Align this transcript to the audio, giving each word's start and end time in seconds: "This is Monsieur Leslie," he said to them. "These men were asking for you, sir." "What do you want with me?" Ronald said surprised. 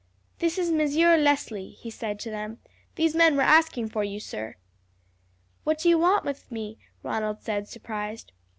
"This 0.39 0.57
is 0.57 0.71
Monsieur 0.71 1.15
Leslie," 1.15 1.69
he 1.69 1.91
said 1.91 2.19
to 2.21 2.31
them. 2.31 2.57
"These 2.95 3.13
men 3.15 3.35
were 3.35 3.43
asking 3.43 3.89
for 3.89 4.03
you, 4.03 4.19
sir." 4.19 4.55
"What 5.63 5.77
do 5.77 5.89
you 5.89 5.99
want 5.99 6.25
with 6.25 6.51
me?" 6.51 6.79
Ronald 7.03 7.43
said 7.43 7.67
surprised. 7.67 8.31